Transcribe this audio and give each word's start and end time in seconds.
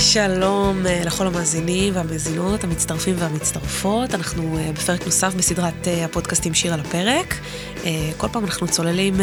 שלום 0.00 0.86
אה, 0.86 1.02
לכל 1.04 1.26
המאזינים 1.26 1.96
והמאזינות, 1.96 2.64
המצטרפים 2.64 3.14
והמצטרפות. 3.18 4.14
אנחנו 4.14 4.58
אה, 4.58 4.72
בפרק 4.72 5.04
נוסף 5.04 5.34
בסדרת 5.34 5.88
אה, 5.88 6.04
הפודקאסטים 6.04 6.54
שיר 6.54 6.74
על 6.74 6.80
הפרק. 6.80 7.34
כל 8.16 8.28
פעם 8.32 8.44
אנחנו 8.44 8.68
צוללים 8.68 9.14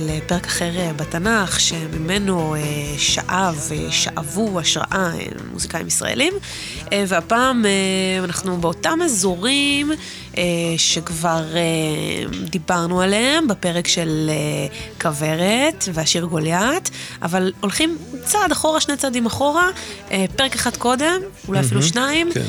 לפרק 0.00 0.46
אחר 0.46 0.70
בתנ"ך, 0.96 1.60
שממנו 1.60 2.54
שאב 2.98 3.60
ושאבו 3.68 4.60
השראה 4.60 5.10
מוזיקאים 5.52 5.86
ישראלים. 5.86 6.32
והפעם 6.92 7.64
אנחנו 8.24 8.56
באותם 8.56 8.98
אזורים 9.04 9.92
שכבר 10.76 11.44
דיברנו 12.50 13.00
עליהם 13.00 13.48
בפרק 13.48 13.88
של 13.88 14.30
כוורת 15.00 15.84
והשיר 15.92 16.24
גוליית, 16.24 16.90
אבל 17.22 17.52
הולכים 17.60 17.98
צעד 18.24 18.52
אחורה, 18.52 18.80
שני 18.80 18.96
צעדים 18.96 19.26
אחורה. 19.26 19.68
פרק 20.36 20.54
אחד 20.54 20.76
קודם, 20.76 21.20
אולי 21.48 21.60
אפילו 21.60 21.82
שניים, 21.82 22.28
כן. 22.32 22.42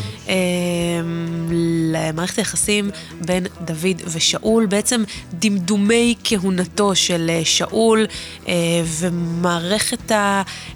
למערכת 1.94 2.38
היחסים 2.38 2.90
בין 3.22 3.48
דוד 3.66 4.02
ושאול, 4.08 4.66
בעצם 4.66 5.04
דמדומי 5.34 6.16
כהונתו 6.24 6.96
של 6.96 7.26
אה, 7.30 7.46
שאול 7.46 8.06
אה, 8.48 8.54
ומערכת 8.86 10.12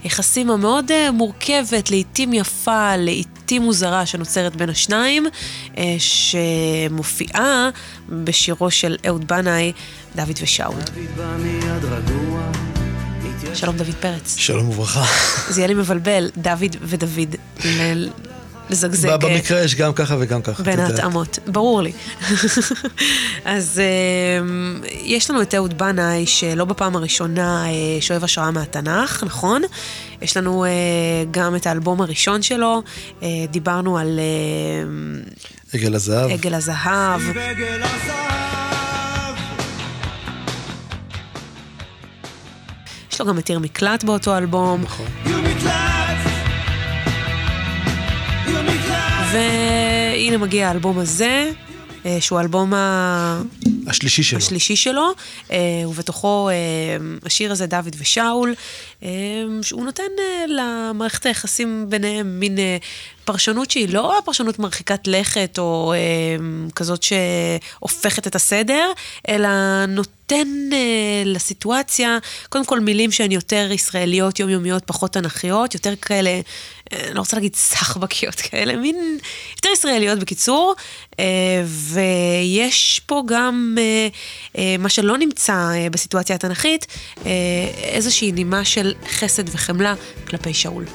היחסים 0.03 0.49
המאוד 0.49 0.91
אה, 0.91 1.11
מורכבת, 1.11 1.91
לעיתים 1.91 2.33
יפה, 2.33 2.95
לעיתים 2.95 3.40
מוזרה 3.59 4.05
שנוצרת 4.05 4.55
בין 4.55 4.69
השניים, 4.69 5.27
שמופיעה 5.97 7.69
בשירו 8.09 8.71
של 8.71 8.97
אהוד 9.07 9.27
בנאי, 9.27 9.71
דוד 10.15 10.39
ושאול. 10.41 10.75
שלום 13.53 13.77
דוד 13.77 13.95
פרץ. 13.99 14.35
שלום 14.37 14.69
וברכה. 14.69 15.05
זה 15.49 15.61
יהיה 15.61 15.67
לי 15.67 15.73
מבלבל, 15.73 16.29
דוד 16.37 16.75
ודוד. 16.81 17.35
לזגזג. 18.71 19.15
במקרה 19.15 19.61
יש 19.63 19.75
גם 19.75 19.93
ככה 19.93 20.15
וגם 20.19 20.41
ככה. 20.41 20.63
בין 20.63 20.79
ההתאמות, 20.79 21.39
ברור 21.47 21.81
לי. 21.81 21.91
אז 23.45 23.81
אמ, 24.41 24.81
יש 25.03 25.29
לנו 25.29 25.41
את 25.41 25.55
אהוד 25.55 25.77
בנאי, 25.77 26.25
שלא 26.25 26.65
בפעם 26.65 26.95
הראשונה 26.95 27.65
אה, 27.65 28.01
שואב 28.01 28.23
השראה 28.23 28.51
מהתנ"ך, 28.51 29.23
נכון? 29.23 29.61
יש 30.21 30.37
לנו 30.37 30.65
אה, 30.65 30.69
גם 31.31 31.55
את 31.55 31.67
האלבום 31.67 32.01
הראשון 32.01 32.41
שלו, 32.41 32.81
אה, 33.23 33.27
דיברנו 33.49 33.97
על... 33.97 34.19
עגל 35.73 35.95
הזהב. 35.95 36.31
עגל 36.31 36.53
הזהב. 36.53 37.21
יש 43.11 43.21
לו 43.21 43.25
גם 43.25 43.39
את 43.39 43.49
עיר 43.49 43.59
מקלט 43.59 44.03
באותו 44.03 44.37
אלבום. 44.37 44.81
נכון. 44.81 45.05
והנה 49.33 50.37
מגיע 50.37 50.67
האלבום 50.67 50.99
הזה, 50.99 51.51
אה, 52.05 52.17
שהוא 52.21 52.39
האלבום 52.39 52.73
ה... 52.73 53.41
השלישי 53.87 54.23
שלו. 54.23 54.37
השלישי 54.37 54.75
שלו, 54.75 55.11
אה, 55.51 55.57
ובתוכו 55.87 56.49
אה, 56.49 56.55
השיר 57.25 57.51
הזה, 57.51 57.65
דוד 57.65 57.95
ושאול, 57.99 58.55
שהוא 59.61 59.85
נותן 59.85 60.03
למערכת 60.47 61.25
היחסים 61.25 61.85
ביניהם 61.89 62.39
מין 62.39 62.57
פרשנות 63.25 63.71
שהיא 63.71 63.93
לא 63.93 64.19
פרשנות 64.25 64.59
מרחיקת 64.59 65.07
לכת 65.07 65.59
או 65.59 65.93
כזאת 66.75 67.03
שהופכת 67.03 68.27
את 68.27 68.35
הסדר, 68.35 68.91
אלא 69.29 69.49
נותן 70.31 70.69
לסיטואציה, 71.25 72.17
קודם 72.49 72.65
כל 72.65 72.79
מילים 72.79 73.11
שהן 73.11 73.31
יותר 73.31 73.69
ישראליות, 73.71 74.39
יומיומיות, 74.39 74.83
פחות 74.85 75.13
תנכיות, 75.13 75.73
יותר 75.73 75.95
כאלה 75.95 76.41
אני 76.93 77.13
לא 77.13 77.19
רוצה 77.19 77.37
להגיד 77.37 77.55
סחבקיות 77.55 78.35
כאלה, 78.49 78.75
מין 78.75 79.17
יותר 79.55 79.69
ישראליות 79.73 80.19
בקיצור, 80.19 80.73
אה, 81.19 81.25
ויש 81.65 83.01
פה 83.05 83.23
גם 83.25 83.75
אה, 83.77 84.07
אה, 84.57 84.75
מה 84.79 84.89
שלא 84.89 85.17
נמצא 85.17 85.71
בסיטואציה 85.91 86.35
התנ"כית, 86.35 86.87
איזושהי 87.83 88.31
נימה 88.31 88.65
של 88.65 88.93
חסד 89.07 89.55
וחמלה 89.55 89.93
כלפי 90.27 90.53
שאול. 90.53 90.85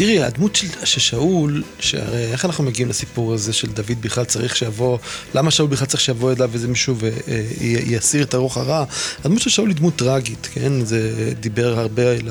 תראי, 0.00 0.22
הדמות 0.22 0.56
של, 0.56 0.66
שאול, 0.84 1.62
שהרי 1.80 2.32
איך 2.32 2.44
אנחנו 2.44 2.64
מגיעים 2.64 2.88
לסיפור 2.88 3.34
הזה 3.34 3.52
של 3.52 3.68
דוד 3.68 4.00
בכלל 4.00 4.24
צריך 4.24 4.56
שיבוא, 4.56 4.98
למה 5.34 5.50
שאול 5.50 5.68
בכלל 5.68 5.86
צריך 5.86 6.00
שיבוא 6.00 6.32
אליו 6.32 6.50
איזה 6.54 6.68
מישהו 6.68 6.96
ויסיר 6.96 8.22
את 8.22 8.34
הרוח 8.34 8.56
הרע? 8.56 8.84
הדמות 9.24 9.42
של 9.42 9.50
שאול 9.50 9.68
היא 9.68 9.76
דמות 9.76 9.96
טראגית, 9.96 10.48
כן? 10.52 10.84
זה 10.84 11.32
דיבר 11.40 11.78
הרבה 11.78 12.02
אל, 12.02 12.28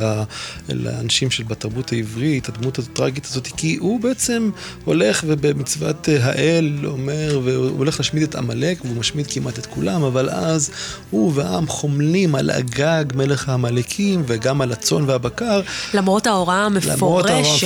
האנשים 0.87 1.31
של 1.31 1.43
בתרבות 1.43 1.91
העברית, 1.91 2.49
הדמות 2.49 2.79
הטראגית 2.79 3.25
הזאת, 3.25 3.47
כי 3.57 3.77
הוא 3.79 3.99
בעצם 3.99 4.49
הולך 4.85 5.23
ובמצוות 5.27 6.09
האל 6.21 6.79
אומר, 6.83 7.41
והוא 7.43 7.77
הולך 7.77 7.99
להשמיד 7.99 8.23
את 8.23 8.35
עמלק, 8.35 8.85
והוא 8.85 8.97
משמיד 8.97 9.27
כמעט 9.27 9.59
את 9.59 9.65
כולם, 9.65 10.03
אבל 10.03 10.29
אז 10.29 10.69
הוא 11.09 11.31
והעם 11.35 11.67
חומלים 11.67 12.35
על 12.35 12.49
הגג 12.49 13.05
מלך 13.15 13.49
העמלקים, 13.49 14.23
וגם 14.27 14.61
על 14.61 14.71
הצאן 14.71 15.03
והבקר. 15.07 15.61
למרות 15.93 16.27
ההוראה 16.27 16.65
המפורשת. 16.65 17.58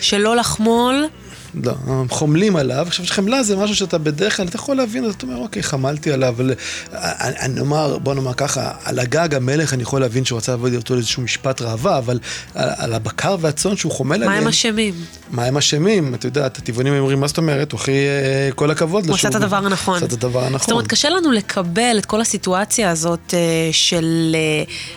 שלא 0.00 0.36
לחמול. 0.36 1.06
לא, 1.54 1.72
חומלים 2.10 2.56
עליו. 2.56 2.86
עכשיו, 2.86 3.06
חמלה 3.08 3.42
זה 3.42 3.56
משהו 3.56 3.76
שאתה 3.76 3.98
בדרך 3.98 4.36
כלל, 4.36 4.46
אתה 4.46 4.56
יכול 4.56 4.76
להבין, 4.76 5.10
אתה 5.10 5.26
אומר, 5.26 5.36
אוקיי, 5.36 5.62
חמלתי 5.62 6.12
עליו, 6.12 6.28
אבל 6.28 6.54
אני 6.92 7.60
אומר, 7.60 7.98
בוא 7.98 8.14
נאמר 8.14 8.34
ככה, 8.34 8.72
על 8.84 8.98
הגג 8.98 9.34
המלך 9.34 9.74
אני 9.74 9.82
יכול 9.82 10.00
להבין 10.00 10.24
שהוא 10.24 10.36
רצה 10.36 10.52
לעבוד 10.52 10.74
אותו 10.74 10.94
לאיזשהו 10.94 11.22
משפט 11.22 11.62
ראווה, 11.62 11.98
אבל 11.98 12.18
על, 12.54 12.70
על 12.76 12.92
הבקר 12.92 13.36
והצאן 13.40 13.76
שהוא 13.76 13.92
חומל 13.92 14.14
עליהם... 14.14 14.30
מה 14.30 14.38
הם 14.38 14.48
אשמים? 14.48 14.94
מה 15.30 15.44
הם 15.44 15.56
אשמים? 15.56 16.14
אתה 16.14 16.26
יודע, 16.26 16.46
הטבעונים 16.46 16.94
אומרים, 16.94 17.20
מה 17.20 17.26
זאת 17.26 17.38
אומרת? 17.38 17.72
הוא 17.72 17.80
הכי, 17.80 17.92
אה, 17.92 18.50
כל 18.54 18.70
הכבוד 18.70 19.06
הוא 19.06 19.14
עשה 19.14 19.28
את 19.28 19.34
הדבר 19.34 19.56
הנכון. 19.56 19.96
עשה 19.96 20.06
את 20.06 20.12
הדבר 20.12 20.44
הנכון. 20.44 20.58
זאת 20.58 20.70
אומרת, 20.70 20.86
קשה 20.86 21.10
לנו 21.10 21.32
לקבל 21.32 21.96
את 21.98 22.06
כל 22.06 22.20
הסיטואציה 22.20 22.90
הזאת 22.90 23.34
אה, 23.34 23.68
של 23.72 24.36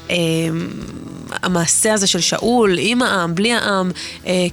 אה, 0.09 0.15
המעשה 1.43 1.93
הזה 1.93 2.07
של 2.07 2.19
שאול, 2.19 2.75
עם 2.79 3.01
העם, 3.01 3.35
בלי 3.35 3.53
העם, 3.53 3.91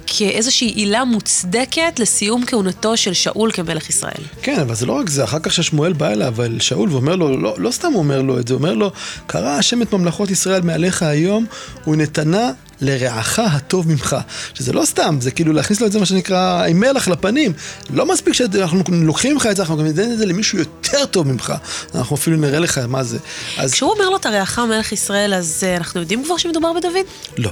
כאיזושהי 0.07 0.67
עילה 0.67 1.05
מוצדקת 1.05 1.92
לסיום 1.99 2.45
כהונתו 2.45 2.97
של 2.97 3.13
שאול 3.13 3.51
כמלך 3.51 3.89
ישראל. 3.89 4.23
כן, 4.41 4.59
אבל 4.59 4.75
זה 4.75 4.85
לא 4.85 4.93
רק 4.93 5.09
זה, 5.09 5.23
אחר 5.23 5.39
כך 5.39 5.53
ששמואל 5.53 5.93
בא 5.93 6.07
אליו, 6.07 6.41
אל 6.41 6.59
שאול, 6.59 6.89
ואומר 6.91 7.15
לו, 7.15 7.37
לא, 7.37 7.55
לא 7.57 7.71
סתם 7.71 7.95
אומר 7.95 8.21
לו 8.21 8.39
את 8.39 8.47
זה, 8.47 8.53
אומר 8.53 8.73
לו, 8.73 8.91
קרא 9.27 9.49
השם 9.49 9.81
את 9.81 9.93
ממלכות 9.93 10.31
ישראל 10.31 10.61
מעליך 10.61 11.03
היום, 11.03 11.45
ונתנה 11.87 12.51
לרעך 12.81 13.39
הטוב 13.39 13.87
ממך. 13.87 14.15
שזה 14.53 14.73
לא 14.73 14.85
סתם, 14.85 15.17
זה 15.21 15.31
כאילו 15.31 15.53
להכניס 15.53 15.81
לו 15.81 15.87
את 15.87 15.91
זה 15.91 15.99
מה 15.99 16.05
שנקרא 16.05 16.65
עם 16.65 16.79
מלח 16.79 17.07
לפנים. 17.07 17.53
לא 17.89 18.05
מספיק 18.05 18.33
שאנחנו 18.33 18.83
לוקחים 18.91 19.35
לך 19.35 19.47
את 19.47 19.55
זה, 19.55 19.61
אנחנו 19.61 19.77
גם 19.77 19.85
ניתן 19.85 20.11
את 20.11 20.17
זה 20.17 20.25
למישהו 20.25 20.57
יותר 20.57 21.05
טוב 21.05 21.27
ממך. 21.27 21.53
אנחנו 21.95 22.15
אפילו 22.15 22.37
נראה 22.37 22.59
לך 22.59 22.77
מה 22.87 23.03
זה. 23.03 23.17
אז... 23.57 23.71
כשהוא 23.71 23.91
אומר 23.91 24.09
לו 24.09 24.15
את 24.15 24.25
הרעך 24.25 24.59
מלך 24.59 24.91
ישראל, 24.91 25.33
אז 25.33 25.63
uh, 25.63 25.77
אנחנו 25.77 25.99
יודעים 25.99 26.23
כבר 26.23 26.37
שמדובר 26.37 26.73
בדוד? 26.73 26.93
לא. 27.37 27.51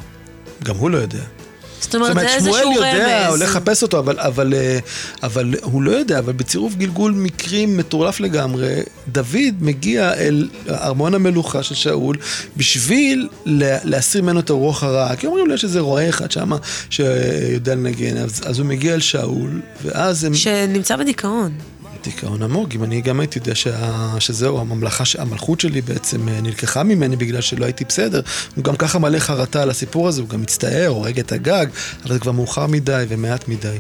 גם 0.64 0.76
הוא 0.76 0.90
לא 0.90 0.98
יודע. 0.98 1.41
זאת 1.82 1.96
אומרת, 1.96 2.14
זה 2.20 2.36
איזשהו 2.36 2.54
רמז. 2.54 2.76
שמואל 2.76 2.96
יודע, 2.96 3.28
הולך 3.28 3.50
לחפש 3.50 3.84
אותו, 3.84 4.00
אבל, 4.00 4.20
אבל, 4.20 4.54
אה, 4.54 4.80
אבל 5.24 5.56
הוא 5.62 5.82
לא 5.82 5.92
יודע, 5.92 6.20
אבל 6.20 6.34
בצירוף 6.34 6.76
גלגול 6.76 7.12
מקרים 7.12 7.78
מטורף 7.78 8.20
לגמרי, 8.20 8.82
דוד 9.08 9.54
מגיע 9.62 10.14
אל 10.14 10.50
ארמון 10.70 11.14
המלוכה 11.14 11.64
של 11.64 11.76
שאול 11.76 12.18
בשביל 12.58 13.28
להסיר 13.46 14.22
ממנו 14.22 14.40
את 14.40 14.50
הרוח 14.50 14.84
הרעה. 14.84 15.16
כי 15.16 15.28
אומרים 15.28 15.48
לו, 15.48 15.54
יש 15.54 15.64
איזה 15.64 15.80
רועה 15.80 16.10
אחד 16.10 16.32
שם 16.32 16.52
שיודע 16.90 17.76
לנגן, 17.76 18.18
אז, 18.18 18.42
אז 18.46 18.60
הוא 18.60 18.68
מגיע 18.68 18.94
אל 18.94 19.00
שאול, 19.00 19.62
ואז 19.84 20.24
הם... 20.24 20.34
שנמצא 20.34 20.96
בדיכאון. 20.96 21.52
דיכאון 22.04 22.44
עמוק, 22.44 22.70
אם 22.76 22.84
אני 22.84 23.02
גם 23.02 23.20
הייתי 23.20 23.40
יודע 23.40 23.56
שה... 23.56 24.20
שזהו, 24.20 24.60
הממלכה, 24.60 25.04
המלכות 25.18 25.60
שלי 25.60 25.82
בעצם 25.82 26.30
אה, 26.30 26.42
נלקחה 26.42 26.84
ממני 26.84 27.16
בגלל 27.16 27.42
שלא 27.42 27.66
הייתי 27.66 27.86
בסדר. 27.86 28.22
הוא 28.56 28.64
גם 28.64 28.76
ככה 28.76 29.00
מלא 29.00 29.20
חרטה 29.20 29.62
על 29.62 29.70
הסיפור 29.70 30.08
הזה, 30.08 30.22
הוא 30.22 30.30
גם 30.30 30.42
מצטער, 30.42 30.88
הורג 30.88 31.20
את 31.20 31.32
הגג, 31.32 31.66
אבל 32.04 32.14
זה 32.14 32.20
כבר 32.20 32.32
מאוחר 32.32 32.68
מדי 32.68 33.06
ומעט 33.10 33.48
מדי. 33.48 33.78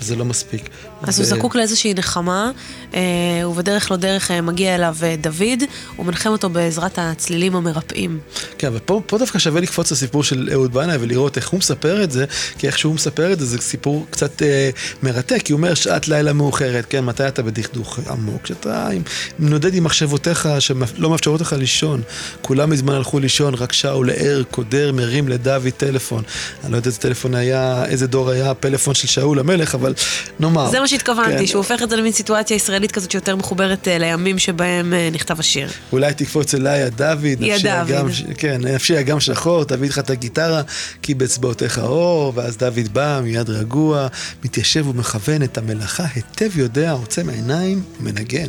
וזה 0.00 0.16
לא 0.16 0.24
מספיק. 0.24 0.68
אז. 1.02 1.18
הוא 1.18 1.26
זקוק 1.26 1.54
לאיזושהי 1.54 1.94
נחמה, 1.94 2.50
אה, 2.94 3.00
ובדרך 3.48 3.90
לא 3.90 3.96
דרך 3.96 4.30
אה, 4.30 4.40
מגיע 4.40 4.74
אליו 4.74 4.96
אה, 5.02 5.14
דוד, 5.20 5.62
הוא 5.96 6.06
מנחם 6.06 6.30
אותו 6.30 6.48
בעזרת 6.48 6.98
הצלילים 6.98 7.56
המרפאים. 7.56 8.18
כן, 8.58 8.68
ופה 8.74 9.18
דווקא 9.18 9.38
שווה 9.38 9.60
לקפוץ 9.60 9.92
לסיפור 9.92 10.24
של 10.24 10.48
אהוד 10.52 10.72
בנאי 10.72 10.96
ולראות 11.00 11.36
איך 11.36 11.48
הוא 11.48 11.58
מספר 11.58 12.04
את 12.04 12.10
זה, 12.10 12.24
כי 12.58 12.66
איך 12.66 12.78
שהוא 12.78 12.94
מספר 12.94 13.32
את 13.32 13.38
זה, 13.38 13.46
זה 13.46 13.58
סיפור 13.58 14.06
קצת 14.10 14.42
אה, 14.42 14.70
מרתק, 15.02 15.42
כי 15.44 15.52
הוא 15.52 15.58
אומר 15.58 15.74
שעת 15.74 16.08
לילה 16.08 16.32
מאוחרת, 16.32 16.86
כן, 16.88 17.04
מתי 17.04 17.28
אתה 17.28 17.42
בדכדוך 17.42 17.98
עמוק, 18.10 18.46
שאתה 18.46 18.88
עם, 18.88 19.02
נודד 19.38 19.74
עם 19.74 19.84
מחשבותיך 19.84 20.48
שלא 20.58 21.10
מאפשרות 21.10 21.40
לך 21.40 21.52
לישון. 21.52 22.02
כולם 22.42 22.70
מזמן 22.70 22.94
הלכו 22.94 23.18
לישון, 23.18 23.54
רק 23.54 23.72
שאול 23.72 24.10
ער, 24.10 24.42
קודר, 24.50 24.92
מרים 24.92 25.28
לדוד 25.28 25.68
טלפון. 25.76 26.22
אני 26.64 26.72
לא 26.72 26.76
יודע 26.76 26.88
איזה 26.88 26.98
טלפון 26.98 27.34
היה, 27.34 27.84
איזה 27.84 28.06
דור 28.06 28.30
היה 28.30 28.50
הפלאפון 28.50 28.94
של 28.94 29.08
שאול 29.08 29.38
המלך, 29.38 29.74
אבל 29.74 29.94
נאמר. 30.40 30.70
זה 30.70 30.80
מה 30.80 30.88
שהתכוונתי, 30.92 31.38
כן. 31.38 31.46
שהוא 31.46 31.58
הופך 31.58 31.82
את 31.82 31.90
זה 31.90 31.96
למין 31.96 32.12
סיטואציה 32.12 32.54
ישראלית 32.54 32.92
כזאת 32.92 33.10
שיותר 33.10 33.36
מחוברת 33.36 33.88
אה, 33.88 33.98
לימים 33.98 34.38
שבהם 34.38 34.94
אה, 34.94 35.08
נכתב 35.12 35.40
השיר. 35.40 35.68
אולי 35.92 36.14
תקפוץ 36.14 36.54
אליי, 36.54 36.82
הדוד, 36.82 37.40
נפשי. 37.40 37.80
אגם, 37.82 38.06
כן, 38.38 38.60
נפשי 38.64 39.00
אגם 39.00 39.20
שחור, 39.20 39.64
תביא 39.64 39.84
איתך 39.84 39.98
את 39.98 40.10
הגיטרה, 40.10 40.62
כי 41.02 41.14
באצבעותיך 41.14 41.78
אור, 41.78 42.32
ואז 42.36 42.56
דוד 42.56 42.88
בא, 42.92 43.20
מיד 43.24 43.50
רגוע, 43.50 44.06
מתיישב 44.44 44.88
ומכוון 44.88 45.42
את 45.42 45.58
המלאכה, 45.58 46.04
היטב 46.14 46.58
יודע, 46.58 46.92
עוצם 46.92 47.28
העיניים, 47.28 47.82
מנגן. 48.00 48.48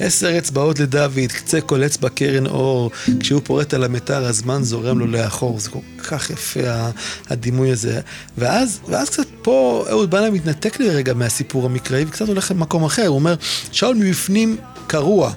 עשר 0.00 0.38
אצבעות 0.38 0.80
לדוד, 0.80 1.32
קצה 1.32 1.60
כל 1.60 1.84
אצבע 1.84 2.08
קרן 2.08 2.46
אור, 2.46 2.90
כשהוא 3.20 3.40
פורט 3.44 3.74
על 3.74 3.84
המיתר, 3.84 4.24
הזמן 4.24 4.62
זורם 4.62 4.98
לו 4.98 5.06
לאחור. 5.06 5.60
זה 5.60 5.70
כל 5.70 5.78
כך 5.98 6.30
יפה, 6.30 6.60
הדימוי 7.30 7.70
הזה. 7.70 8.00
ואז, 8.38 8.80
ואז 8.88 9.10
קצת 9.10 9.26
פה 9.42 9.84
אהוד 9.90 10.10
בנאי 10.10 10.30
מתנתק 10.30 10.80
לי 10.80 10.88
רגע 10.88 11.14
מהסיפור 11.14 11.66
המקראי, 11.80 12.04
וקצת 12.08 12.28
הולך 12.28 12.50
למקום 12.50 12.84
אחר. 12.84 13.06
הוא 13.06 13.14
אומר, 13.14 13.34
שאול 13.72 13.96
מבפנים 13.96 14.56
קרוע, 14.86 15.32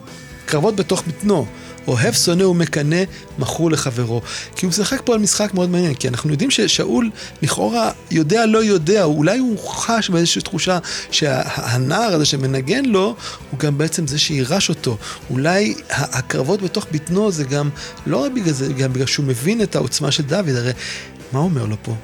קרבות 0.45 0.75
בתוך 0.75 1.04
בטנו. 1.07 1.45
אוהב, 1.88 2.13
שונא 2.13 2.44
ומקנא, 2.44 3.04
מכור 3.40 3.72
לחברו. 3.72 4.22
כי 4.56 4.66
הוא 4.66 4.69
משחק 4.69 5.01
פה 5.06 5.13
על 5.13 5.19
משחק 5.19 5.54
מאוד 5.54 5.69
מעניין, 5.69 5.94
כי 5.94 6.07
אנחנו 6.07 6.31
יודעים 6.31 6.51
ששאול 6.51 7.10
לכאורה 7.42 7.92
יודע 8.12 8.45
לא 8.45 8.63
יודע, 8.63 9.04
אולי 9.04 9.38
הוא 9.38 9.57
חש 9.69 10.10
באיזושהי 10.10 10.42
תחושה 10.42 10.80
שהנער 11.12 12.13
הזה 12.13 12.25
שמנגן 12.25 12.86
לו, 12.86 13.16
הוא 13.51 13.60
גם 13.60 13.78
בעצם 13.78 14.07
זה 14.07 14.19
שיירש 14.19 14.69
אותו. 14.69 14.98
אולי 15.30 15.74
הקרבות 15.89 16.62
בתוך 16.62 16.88
בטנו 16.92 17.31
זה 17.31 17.44
גם, 17.44 17.69
לא 18.06 18.18
רק 18.18 18.31
בגלל 18.31 18.54
זה, 18.54 18.74
גם 18.74 18.94
בגלל 18.94 19.06
שהוא 19.06 19.25
מבין 19.25 19.62
את 19.62 19.75
העוצמה 19.75 20.12
של 20.12 20.24
דוד, 20.24 20.56
הרי 20.56 20.72
מה 21.31 21.39
הוא 21.39 21.50
אומר 21.50 21.66
לו 21.66 21.75
פה? 21.84 21.96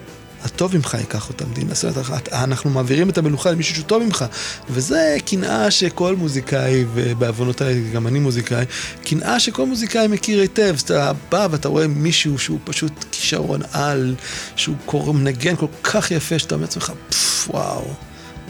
הטוב 0.43 0.77
ממך 0.77 0.97
ייקח 0.99 1.29
אותה 1.29 1.45
מדינה. 1.45 1.73
זאת 1.73 1.97
אומרת, 2.09 2.29
אנחנו 2.33 2.69
מעבירים 2.69 3.09
את 3.09 3.17
המלוכה 3.17 3.51
למישהו 3.51 3.75
שהוא 3.75 3.85
טוב 3.85 4.03
ממך. 4.03 4.25
וזה 4.69 5.17
קנאה 5.25 5.71
שכל 5.71 6.15
מוזיקאי, 6.15 6.85
ובעוונותיי 6.93 7.91
גם 7.93 8.07
אני 8.07 8.19
מוזיקאי, 8.19 8.65
קנאה 9.03 9.39
שכל 9.39 9.65
מוזיקאי 9.65 10.07
מכיר 10.07 10.41
היטב. 10.41 10.73
אז 10.75 10.81
אתה 10.81 11.11
בא 11.31 11.47
ואתה 11.51 11.67
רואה 11.67 11.87
מישהו 11.87 12.39
שהוא 12.39 12.59
פשוט 12.63 13.05
כישרון 13.11 13.61
על, 13.71 14.15
שהוא 14.55 14.75
קורא, 14.85 15.13
מנגן 15.13 15.55
כל 15.55 15.67
כך 15.83 16.11
יפה, 16.11 16.39
שאתה 16.39 16.55
אומר 16.55 16.65
לעצמך, 16.65 16.93
"פפ, 17.09 17.49
וואו. 17.49 17.93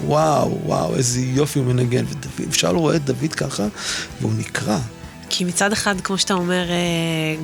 וואו, 0.05 0.59
וואו, 0.65 0.95
איזה 0.95 1.19
יופי 1.19 1.59
הוא 1.59 1.67
מנגן. 1.67 2.05
ושאול 2.49 2.75
רואה 2.77 2.95
את 2.95 3.05
דוד 3.05 3.33
ככה, 3.33 3.67
והוא 4.21 4.33
נקרע. 4.37 4.79
כי 5.29 5.45
מצד 5.45 5.71
אחד, 5.71 6.01
כמו 6.01 6.17
שאתה 6.17 6.33
אומר, 6.33 6.69
אה, 6.69 6.75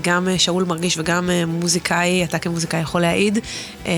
גם 0.02 0.28
אה, 0.28 0.40
שאול 0.40 0.64
מרגיש 0.64 0.98
וגם 0.98 1.30
אה, 1.30 1.46
מוזיקאי, 1.46 2.24
אתה 2.24 2.40
כמוזיקאי 2.40 2.80
יכול 2.80 3.02
להעיד, 3.02 3.40
אה, 3.86 3.92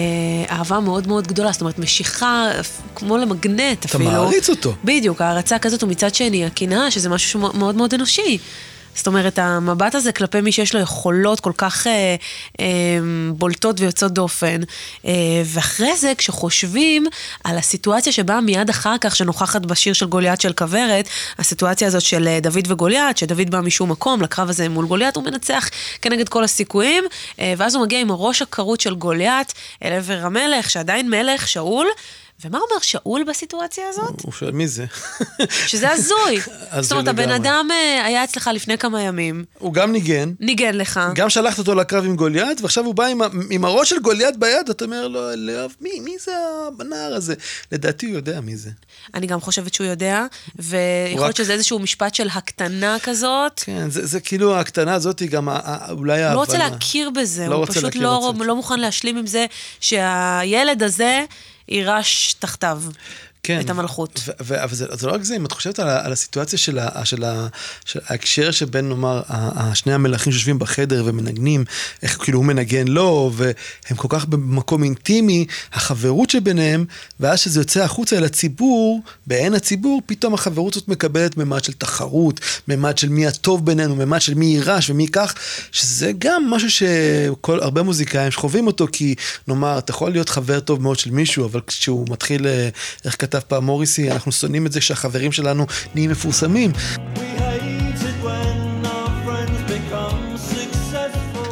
אהבה 0.49 0.79
מאוד 0.79 1.07
מאוד 1.07 1.27
גדולה, 1.27 1.51
זאת 1.51 1.61
אומרת, 1.61 1.79
משיכה 1.79 2.47
כמו 2.95 3.17
למגנט 3.17 3.85
אתה 3.85 3.97
אפילו. 3.97 4.11
מעריץ 4.11 4.49
אותו. 4.49 4.73
בדיוק, 4.83 5.21
הערצה 5.21 5.59
כזאת, 5.59 5.83
ומצד 5.83 6.15
שני, 6.15 6.45
הקנאה, 6.45 6.91
שזה 6.91 7.09
משהו 7.09 7.29
שהוא 7.29 7.41
מאוד 7.53 7.75
מאוד 7.75 7.93
אנושי. 7.93 8.37
זאת 8.97 9.07
אומרת, 9.07 9.39
המבט 9.39 9.95
הזה 9.95 10.11
כלפי 10.11 10.41
מי 10.41 10.51
שיש 10.51 10.75
לו 10.75 10.81
יכולות 10.81 11.39
כל 11.39 11.51
כך 11.57 11.87
אה, 11.87 12.15
אה, 12.59 12.65
בולטות 13.31 13.79
ויוצאות 13.79 14.11
דופן, 14.11 14.61
אה, 15.05 15.11
ואחרי 15.45 15.97
זה, 15.97 16.13
כשחושבים 16.17 17.05
על 17.43 17.57
הסיטואציה 17.57 18.13
שבאה 18.13 18.41
מיד 18.41 18.69
אחר 18.69 18.95
כך, 19.01 19.15
שנוכחת 19.15 19.65
בשיר 19.65 19.93
של 19.93 20.05
גוליית 20.05 20.41
של 20.41 20.53
כוורת, 20.53 21.09
הסיטואציה 21.39 21.87
הזאת 21.87 22.01
של 22.01 22.27
אה, 22.27 22.39
דוד 22.39 22.71
וגוליית, 22.71 23.17
שדוד 23.17 23.49
בא 23.49 23.61
משום 23.61 23.91
מקום, 23.91 24.21
לקרב 24.21 24.49
הזה 24.49 24.69
מול 24.69 24.85
גוליית, 24.85 25.15
הוא 25.15 25.23
מנצח 25.23 25.69
כנגד 26.01 26.29
כל 26.29 26.43
הסיכויים, 26.43 27.03
אה, 27.39 27.53
ואז 27.57 27.75
הוא 27.75 27.83
מגיע 27.83 27.99
עם 27.99 28.11
הראש 28.11 28.41
הכרות 28.41 28.81
של 28.81 28.95
גוליית 28.95 29.53
אל 29.83 29.93
עבר 29.93 30.19
המלך, 30.21 30.69
שעדיין 30.69 31.09
מלך, 31.09 31.47
שאול. 31.47 31.87
ומה 32.45 32.57
אומר 32.57 32.81
שאול 32.81 33.23
בסיטואציה 33.23 33.83
הזאת? 33.89 34.21
הוא 34.21 34.31
שואל, 34.31 34.51
מי 34.51 34.67
זה? 34.67 34.85
שזה 35.67 35.91
הזוי. 35.91 36.39
זאת 36.81 36.91
אומרת, 36.91 37.07
הבן. 37.07 37.29
אדם 37.29 37.67
אה, 37.71 38.05
היה 38.05 38.23
אצלך 38.23 38.49
לפני 38.53 38.77
כמה 38.77 39.01
ימים, 39.01 39.45
הוא 39.59 39.73
גם 39.73 39.91
ניגן. 39.91 40.33
ניגן 40.39 40.75
לך. 40.75 40.99
גם 41.15 41.29
שלחת 41.29 41.59
אותו 41.59 41.75
לקרב 41.75 42.05
עם 42.05 42.15
גוליית, 42.15 42.61
ועכשיו 42.61 42.85
הוא 42.85 42.95
בא 42.95 43.05
עם, 43.05 43.21
עם 43.49 43.65
הראש 43.65 43.89
של 43.89 43.99
גוליית 43.99 44.37
ביד, 44.37 44.69
אתה 44.69 44.85
אומר 44.85 45.07
לו, 45.07 45.19
לאהוב, 45.35 45.75
מי, 45.81 45.99
מי 45.99 46.15
זה 46.19 46.31
הנער 46.79 47.13
הזה? 47.15 47.33
לדעתי 47.71 48.05
הוא 48.05 48.15
יודע 48.15 48.41
מי 48.41 48.57
זה. 48.57 48.69
אני 49.13 49.27
גם 49.27 49.41
חושבת 49.41 49.73
שהוא 49.73 49.87
יודע, 49.87 50.25
ויכול 50.55 51.25
להיות 51.25 51.35
שזה 51.35 51.53
איזשהו 51.53 51.79
משפט 51.79 52.15
של 52.15 52.27
הקטנה 52.33 52.97
כזאת. 53.03 53.61
כן, 53.65 53.89
זה, 53.89 54.05
זה 54.05 54.19
כאילו 54.19 54.55
ההקטנה 54.55 54.93
הזאת 54.93 55.19
היא 55.19 55.29
גם 55.29 55.49
אולי 55.89 56.19
הוא 56.19 56.23
ההבנה. 56.23 56.33
לא 56.33 56.39
רוצה 56.39 56.57
להכיר 56.57 57.09
בזה, 57.09 57.47
לא 57.47 57.55
הוא 57.55 57.65
פשוט 57.65 57.95
לא, 57.95 58.33
לא 58.45 58.55
מוכן 58.55 58.79
להשלים 58.79 59.17
עם 59.17 59.27
זה 59.27 59.45
שהילד 59.79 60.83
הזה 60.83 61.25
יירש 61.67 62.33
תחתיו 62.33 62.81
כן. 63.47 63.59
את 63.59 63.69
המלכות. 63.69 64.19
ו- 64.27 64.31
ו- 64.43 64.63
אבל 64.63 64.75
זה, 64.75 64.85
זה 64.93 65.07
לא 65.07 65.11
רק 65.11 65.23
זה, 65.23 65.35
אם 65.35 65.45
את 65.45 65.51
חושבת 65.51 65.79
על, 65.79 65.89
על 65.89 66.11
הסיטואציה 66.11 66.59
של, 66.59 66.79
ה- 66.79 67.05
של, 67.05 67.23
ה- 67.23 67.47
של 67.85 67.99
ההקשר 68.07 68.51
שבין, 68.51 68.89
נאמר, 68.89 69.21
ה- 69.27 69.75
שני 69.75 69.93
המלכים 69.93 70.33
שיושבים 70.33 70.59
בחדר 70.59 71.03
ומנגנים, 71.05 71.65
איך 72.03 72.17
כאילו 72.19 72.37
הוא 72.37 72.45
מנגן 72.45 72.87
לו, 72.87 73.31
והם 73.35 73.97
כל 73.97 74.07
כך 74.11 74.25
במקום 74.25 74.83
אינטימי, 74.83 75.45
החברות 75.73 76.29
שביניהם, 76.29 76.85
ואז 77.19 77.39
שזה 77.39 77.59
יוצא 77.59 77.83
החוצה 77.83 78.17
אל 78.17 78.23
הציבור, 78.23 79.01
בעין 79.27 79.53
הציבור, 79.53 80.01
פתאום 80.05 80.33
החברות 80.33 80.75
הזאת 80.75 80.87
מקבלת 80.87 81.37
ממד 81.37 81.63
של 81.63 81.73
תחרות, 81.73 82.39
ממד 82.67 82.97
של 82.97 83.09
מי 83.09 83.27
הטוב 83.27 83.65
בינינו, 83.65 83.95
ממד 83.95 84.21
של 84.21 84.33
מי 84.33 84.45
יירש 84.45 84.89
ומי 84.89 85.03
ייקח, 85.03 85.33
שזה 85.71 86.11
גם 86.19 86.49
משהו 86.49 86.69
שכל, 86.71 87.59
הרבה 87.59 87.83
מוזיקאים 87.83 88.31
שחווים 88.31 88.67
אותו, 88.67 88.87
כי 88.91 89.15
נאמר, 89.47 89.77
אתה 89.77 89.91
יכול 89.91 90.11
להיות 90.11 90.29
חבר 90.29 90.59
טוב 90.59 90.81
מאוד 90.81 90.99
של 90.99 91.11
מישהו, 91.11 91.45
אבל 91.45 91.61
כשהוא 91.67 92.05
מתחיל, 92.09 92.47
אה, 92.47 92.69
איך 93.05 93.15
כתב 93.21 93.36
פעם 93.43 93.65
מוריסי, 93.65 94.11
אנחנו 94.11 94.31
שונאים 94.31 94.65
את 94.65 94.71
זה 94.71 94.81
שהחברים 94.81 95.31
שלנו 95.31 95.65
נהיים 95.95 96.11
מפורסמים. 96.11 96.71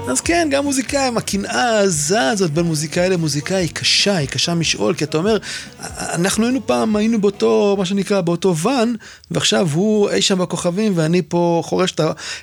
אז 0.08 0.22
כן, 0.22 0.48
גם 0.52 0.64
מוזיקאים, 0.64 1.18
הקנאה 1.18 1.78
העזה 1.78 2.30
הזאת 2.30 2.52
בין 2.52 2.66
מוזיקאי 2.66 3.10
למוזיקאי 3.10 3.58
היא 3.62 3.70
קשה, 3.70 4.16
היא 4.16 4.28
קשה 4.28 4.54
משאול, 4.54 4.94
כי 4.94 5.04
אתה 5.04 5.18
אומר, 5.18 5.38
אנחנו 6.00 6.46
היינו 6.46 6.68
פעם, 6.68 6.96
היינו 6.96 7.22
באותו, 7.22 7.76
מה 7.78 7.86
שנקרא, 7.86 8.22
באותו 8.22 8.58
ואן, 8.58 8.94
ועכשיו 9.32 9.70
הוא 9.74 10.10
אי 10.10 10.22
שם 10.22 10.38
בכוכבים, 10.38 10.94
ואני 10.96 11.22
פה 11.28 11.62
חורש 11.66 11.92
את, 11.92 12.02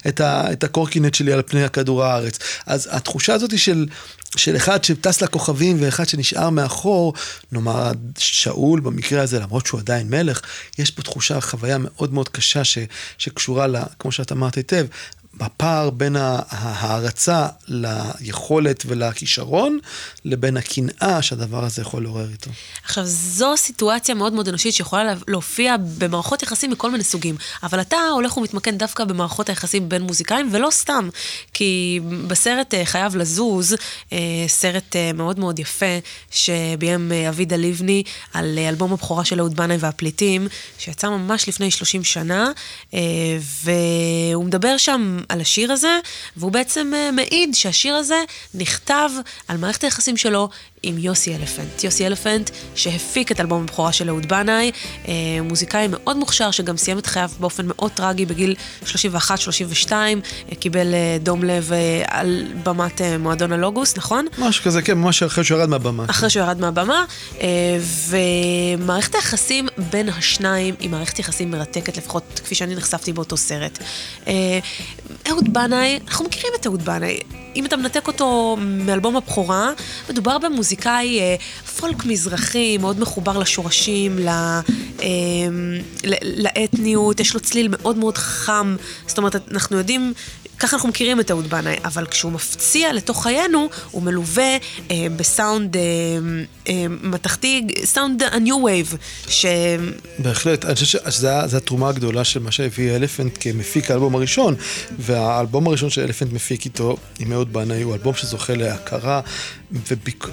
את, 0.09 0.21
את 0.21 0.65
הקורקינט 0.65 1.15
שלי 1.15 1.33
על 1.33 1.43
פני 1.47 1.71
כדור 1.71 2.05
הארץ. 2.05 2.39
אז 2.67 2.89
התחושה 2.93 3.35
הזאת 3.35 3.59
של... 3.59 3.87
של 4.37 4.57
אחד 4.57 4.85
שטס 4.85 5.23
לכוכבים 5.23 5.77
ואחד 5.81 6.09
שנשאר 6.09 6.51
מאחור, 6.51 7.15
נאמר 7.53 7.93
שאול 8.19 8.81
במקרה 8.81 9.23
הזה, 9.23 9.41
למרות 9.41 9.67
שהוא 9.67 9.81
עדיין 9.81 10.11
מלך, 10.11 10.41
יש 10.79 10.91
פה 10.91 11.03
תחושה, 11.03 11.41
חוויה 11.41 11.79
מאוד 11.79 12.13
מאוד 12.13 12.29
קשה 12.29 12.65
ש, 12.65 12.79
שקשורה, 13.19 13.67
לה, 13.67 13.85
כמו 13.99 14.13
שאת 14.13 14.33
אמרת 14.33 14.55
היטב, 14.55 14.87
בפער 15.37 15.91
בין 15.91 16.17
ההערצה 16.17 17.47
ליכולת 17.69 18.83
ולכישרון, 18.87 19.79
לבין 20.25 20.57
הקנאה 20.57 21.23
שהדבר 21.23 21.65
הזה 21.65 21.83
יכול 21.83 22.03
לעורר 22.03 22.29
איתו. 22.33 22.51
עכשיו, 22.85 23.05
זו 23.07 23.57
סיטואציה 23.57 24.15
מאוד 24.15 24.33
מאוד 24.33 24.49
אנושית 24.49 24.75
שיכולה 24.75 25.05
לה- 25.05 25.15
להופיע 25.29 25.77
במערכות 25.99 26.43
יחסים 26.43 26.71
מכל 26.71 26.91
מיני 26.91 27.05
סוגים, 27.05 27.37
אבל 27.63 27.81
אתה 27.81 27.97
הולך 28.15 28.37
ומתמקד 28.37 28.79
דווקא 28.79 29.05
במערכות 29.05 29.49
היחסים 29.49 29.89
בין 29.89 30.03
מוזיקאים, 30.03 30.49
ולא 30.53 30.69
סתם, 30.71 31.09
כי 31.55 32.01
בסרט 32.27 32.75
אה, 32.75 32.85
חייב 32.85 33.17
לזוז, 33.17 33.77
אה, 34.13 34.19
סרט 34.49 34.97
אה, 34.97 35.11
מאוד 35.13 35.39
מאוד 35.39 35.59
יפה, 35.59 35.87
שביים 36.31 37.13
אבידה 37.29 37.57
לבני 37.57 38.03
על 38.33 38.59
אלבום 38.59 38.93
הבכורה 38.93 39.25
של 39.25 39.41
אהוד 39.41 39.57
בנאי 39.57 39.77
והפליטים, 39.81 40.49
שיצא 40.79 41.09
ממש 41.09 41.49
לפני 41.49 41.71
30 41.71 42.05
שנה, 42.05 42.51
והוא 43.65 44.45
מדבר 44.45 44.77
שם 44.77 45.19
על 45.29 45.41
השיר 45.41 45.73
הזה, 45.73 45.99
והוא 46.37 46.53
בעצם 46.53 46.93
אה, 46.95 47.11
מעיד 47.11 47.55
שהשיר 47.55 47.95
הזה 47.95 48.25
נכתב 48.55 49.11
על 49.49 49.57
מערכת 49.57 49.85
היחסים 49.85 50.17
שלו 50.17 50.49
עם 50.83 50.99
יוסי 50.99 51.37
אלפנט. 51.37 51.85
יוסי 51.85 52.07
אלפנט 52.07 52.51
שהפיק 52.75 53.33
את 53.33 53.41
אלבום 53.41 53.63
הבכורה 53.63 53.93
של 53.93 54.09
אהוד 54.09 54.29
בנאי, 54.29 54.71
אה, 55.09 55.13
מוזיקאי 55.43 55.87
מאוד 55.91 56.17
מוכשר 56.17 56.51
שגם 56.51 56.77
סיים 56.77 56.99
את 56.99 57.07
חייו 57.07 57.31
באופן 57.41 57.67
מאוד 57.67 57.91
טרגי 57.91 58.27
בגיל 58.27 58.55
31-32, 58.85 59.93
אה, 59.93 60.55
קיבל 60.61 60.95
אה, 60.95 61.17
דום 61.21 61.45
לב 61.45 61.71
על 62.07 62.47
במת 62.63 63.01
מועדון 63.19 63.53
הלוגוס, 63.53 63.97
נכון? 63.97 64.27
משהו 64.39 64.65
כזה, 64.65 64.83
כן, 64.83 64.99
ממש 64.99 65.23
אחרי 65.23 65.45
שהוא 65.45 65.59
ירד 65.59 65.69
מהבמה. 65.69 66.05
אחרי 66.09 66.31
שהוא 66.31 66.43
ירד 66.43 66.61
מהבמה, 66.61 67.05
ומערכת 68.09 69.15
היחסים 69.15 69.69
בין 69.91 70.09
השניים 70.09 70.75
היא 70.81 70.91
מערכת 70.91 71.19
יחסים 71.19 71.51
מרתקת, 71.51 71.97
לפחות 71.97 72.41
כפי 72.45 72.55
שאני 72.55 72.75
נחשפתי 72.75 73.13
באותו 73.13 73.37
סרט. 73.37 73.79
אה, 74.27 74.59
אהוד 75.29 75.53
בנאי, 75.53 75.99
אנחנו 76.09 76.25
מכירים 76.25 76.53
את 76.61 76.67
אהוד 76.67 76.85
בנאי. 76.85 77.19
אם 77.57 77.67
אתה 77.67 77.77
מנתק 77.77 78.07
אותו 78.07 78.57
מאלבום 78.61 79.17
הבכורה, 79.17 79.71
מדובר 80.11 80.39
במוזיקאי 80.39 80.72
אה, 81.21 81.37
פולק 81.81 82.05
מזרחי, 82.05 82.79
מאוד 82.79 83.01
מחובר 83.01 83.39
לשורשים, 83.39 84.19
אה, 84.29 85.07
ל- 86.05 86.43
לאתניות, 86.43 87.21
יש 87.21 87.35
לו 87.35 87.41
צליל 87.41 87.69
מאוד 87.71 87.97
מאוד 87.97 88.19
חם. 88.19 88.77
זאת 89.07 89.19
אומרת, 89.19 89.37
אנחנו 89.53 89.79
יודעים 89.79 90.13
ככה 90.63 90.77
אנחנו 90.77 90.89
מכירים 90.89 91.21
את 91.21 91.31
אהוד 91.31 91.51
בנאי, 91.51 91.77
אבל 91.85 92.07
כשהוא 92.07 92.33
מפציע 92.33 92.93
לתוך 92.93 93.23
חיינו, 93.23 93.69
הוא 93.91 94.03
מלווה 94.03 94.57
אה, 94.91 95.07
בסאונד 95.17 95.77
אה, 95.77 95.83
אה, 96.69 96.87
מתכתי, 96.89 97.67
סאונד 97.85 98.23
ה-new 98.23 98.49
wave, 98.49 98.97
ש... 99.29 99.47
בהחלט, 100.19 100.65
אני 100.65 100.75
חושב 100.75 101.11
שזו 101.11 101.57
התרומה 101.57 101.89
הגדולה 101.89 102.25
של 102.25 102.41
מה 102.41 102.53
שהביא 102.53 102.97
אלפנט 102.97 103.39
כמפיק 103.41 103.91
האלבום 103.91 104.15
הראשון, 104.15 104.55
והאלבום 104.99 105.67
הראשון 105.67 105.91
שאלפנט 105.91 106.33
מפיק 106.33 106.65
איתו 106.65 106.97
עם 107.19 107.33
אהוד 107.33 107.53
בנאי 107.53 107.83
הוא 107.83 107.95
אלבום 107.95 108.15
שזוכה 108.15 108.55
להכרה. 108.55 109.21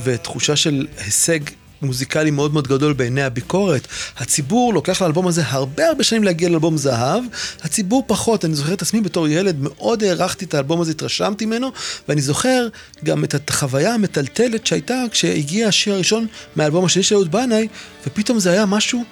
ותחושה 0.03 0.55
של 0.55 0.87
הישג 0.97 1.39
מוזיקלי 1.81 2.31
מאוד 2.31 2.53
מאוד 2.53 2.67
גדול 2.67 2.93
בעיני 2.93 3.23
הביקורת. 3.23 3.87
הציבור 4.17 4.73
לוקח 4.73 5.01
לאלבום 5.01 5.27
הזה 5.27 5.43
הרבה 5.45 5.87
הרבה 5.87 6.03
שנים 6.03 6.23
להגיע 6.23 6.49
לאלבום 6.49 6.77
זהב, 6.77 7.23
הציבור 7.61 8.03
פחות. 8.07 8.45
אני 8.45 8.55
זוכר 8.55 8.73
את 8.73 8.81
עצמי 8.81 9.01
בתור 9.01 9.27
ילד, 9.27 9.55
מאוד 9.59 10.03
הערכתי 10.03 10.45
את 10.45 10.53
האלבום 10.53 10.81
הזה, 10.81 10.91
התרשמתי 10.91 11.45
ממנו, 11.45 11.71
ואני 12.07 12.21
זוכר 12.21 12.67
גם 13.03 13.23
את 13.23 13.49
החוויה 13.49 13.93
המטלטלת 13.93 14.67
שהייתה 14.67 15.03
כשהגיע 15.11 15.67
השיר 15.67 15.93
הראשון 15.93 16.27
מהאלבום 16.55 16.85
השני 16.85 17.03
של 17.03 17.15
אהוד 17.15 17.31
בנאי, 17.31 17.67
ופתאום 18.07 18.39
זה 18.39 18.51
היה 18.51 18.65
משהו... 18.65 19.03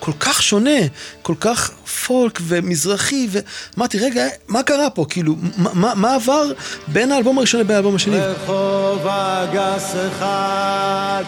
כל 0.00 0.12
כך 0.20 0.42
שונה, 0.42 0.80
כל 1.22 1.34
כך 1.40 1.70
פולק 2.06 2.40
ומזרחי, 2.42 3.28
ואמרתי, 3.30 3.98
רגע, 3.98 4.26
מה 4.48 4.62
קרה 4.62 4.90
פה? 4.90 5.06
כאילו, 5.08 5.36
מה, 5.56 5.94
מה 5.94 6.14
עבר 6.14 6.52
בין 6.88 7.12
האלבום 7.12 7.38
הראשון 7.38 7.60
לבין 7.60 7.76
האלבום 7.76 7.94
השני? 7.94 8.16
רחוב 8.18 9.06
אגס 9.06 9.94
אחד 10.08 11.24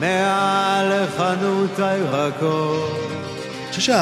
מעל 0.00 1.06
חנות 1.16 1.78
הירקות 1.78 3.10
אני 3.70 3.76
חושב 3.76 3.92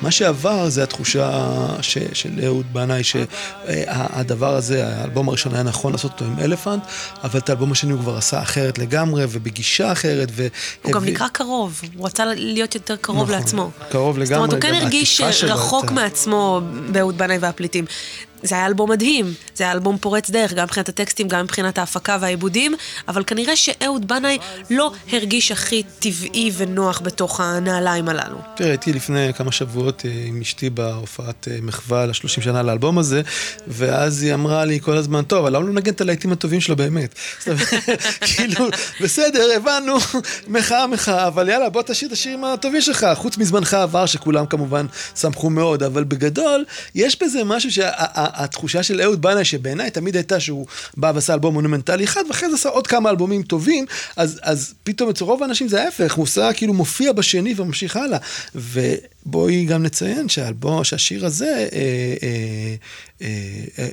שמה 0.00 0.10
שעבר 0.10 0.68
זה 0.68 0.82
התחושה 0.82 1.48
ש, 1.80 1.98
של 2.12 2.30
אהוד 2.44 2.72
בנאי, 2.72 3.02
שהדבר 3.04 4.54
הזה, 4.54 4.86
האלבום 4.86 5.28
הראשון 5.28 5.54
היה 5.54 5.62
נכון 5.62 5.92
לעשות 5.92 6.12
אותו 6.12 6.24
עם 6.24 6.38
אלפנט, 6.38 6.82
אבל 7.24 7.38
את 7.38 7.48
האלבום 7.48 7.72
השני 7.72 7.92
הוא 7.92 8.00
כבר 8.00 8.16
עשה 8.16 8.42
אחרת 8.42 8.78
לגמרי, 8.78 9.24
ובגישה 9.28 9.92
אחרת. 9.92 10.28
ו... 10.32 10.46
הוא 10.82 10.92
גם 10.92 11.04
נקרא 11.04 11.28
קרוב, 11.28 11.80
הוא 11.96 12.06
רצה 12.06 12.24
להיות 12.24 12.74
יותר 12.74 12.96
קרוב 12.96 13.22
נכון, 13.22 13.34
לעצמו. 13.34 13.70
קרוב 13.88 14.18
לגמרי, 14.18 14.26
זאת 14.26 14.36
אומרת, 14.36 14.52
הוא 14.52 14.60
כן 14.60 14.74
הרגיש 14.74 15.20
רחוק 15.42 15.90
מעצמו 15.90 16.60
באהוד 16.92 17.18
בנאי 17.18 17.38
והפליטים. 17.38 17.84
זה 18.42 18.54
היה 18.54 18.66
אלבום 18.66 18.90
מדהים, 18.90 19.34
זה 19.54 19.64
היה 19.64 19.72
אלבום 19.72 19.98
פורץ 19.98 20.30
דרך, 20.30 20.52
גם 20.52 20.64
מבחינת 20.64 20.88
הטקסטים, 20.88 21.28
גם 21.28 21.44
מבחינת 21.44 21.78
ההפקה 21.78 22.18
והעיבודים, 22.20 22.74
אבל 23.08 23.24
כנראה 23.24 23.56
שאהוד 23.56 24.08
בנאי 24.08 24.38
לא 24.70 24.92
הרגיש 25.12 25.52
הכי 25.52 25.82
טבעי 25.98 26.50
ונוח 26.56 27.00
בתוך 27.04 27.40
הנעליים 27.40 28.08
הללו. 28.08 28.36
תראה, 28.56 28.70
הייתי 28.70 28.92
לפני 28.92 29.34
כמה 29.34 29.52
שבועות 29.52 30.02
אה, 30.06 30.10
עם 30.26 30.40
אשתי 30.40 30.70
בהופעת 30.70 31.48
אה, 31.50 31.58
מחווה 31.62 32.06
ל-30 32.06 32.42
שנה 32.42 32.62
לאלבום 32.62 32.98
הזה, 32.98 33.22
ואז 33.66 34.22
היא 34.22 34.34
אמרה 34.34 34.64
לי 34.64 34.80
כל 34.80 34.96
הזמן, 34.96 35.22
טוב, 35.22 35.38
אבל 35.38 35.56
למה 35.56 35.66
לא 35.66 35.72
נגן 35.72 35.92
את 35.92 36.00
הלהיטים 36.00 36.32
הטובים 36.32 36.60
שלו 36.60 36.76
באמת? 36.76 37.14
כאילו, 38.34 38.68
בסדר, 39.00 39.48
הבנו, 39.56 39.96
מחאה, 40.48 40.86
מחאה, 40.86 41.26
אבל 41.26 41.48
יאללה, 41.48 41.68
בוא 41.68 41.82
תשאיר 41.82 42.08
את 42.08 42.12
השירים 42.12 42.44
הטובים 42.44 42.80
שלך, 42.80 43.06
חוץ 43.14 43.38
מזמנך 43.38 43.74
עבר, 43.74 44.06
שכולם 44.06 44.46
כמובן 44.46 44.86
שמחו 45.20 45.50
מאוד, 45.50 45.82
אבל 45.82 46.04
בגדול, 46.04 46.64
יש 46.94 47.22
בזה 47.22 47.44
משהו 47.44 47.70
שהתחושה 48.36 48.82
של 48.82 49.00
אהוד 49.00 49.22
בנאי, 49.22 49.44
שבעיניי 49.44 49.90
תמיד 49.90 50.16
הייתה 50.16 50.40
שהוא 50.40 50.66
בא 50.96 51.12
ועשה 51.14 51.34
אלבום 51.34 51.54
מונומנטלי 51.54 52.04
אחד, 52.04 52.22
ואחרי 52.28 52.48
זה 52.48 52.54
עשה 52.54 52.68
עוד 52.68 52.86
כמה 52.86 53.10
אלבומים 53.10 53.42
טובים, 53.42 53.86
אז, 54.16 54.40
אז 54.42 54.74
פתאום 54.84 55.10
אצל 55.10 55.24
רוב 55.24 55.42
האנשים 55.42 55.68
זה 55.68 55.84
ההפך, 55.84 56.14
הוא 56.14 56.22
עושה, 56.22 56.52
כאילו 56.52 56.74
מופיע 56.74 57.12
בשני 57.12 57.54
וממשיך 57.56 57.96
הלאה. 57.96 58.18
ובואי 58.54 59.64
גם 59.64 59.82
נציין 59.82 60.28
שהאלבום, 60.28 60.84
שהשיר 60.84 61.26
הזה, 61.26 61.68
אה, 61.72 61.78
אה, 62.22 62.74
אה, 63.22 63.28
אה, 63.78 63.88